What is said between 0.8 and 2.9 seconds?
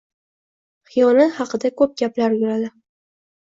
Xiyonat haqida ko‘p gaplar yuradi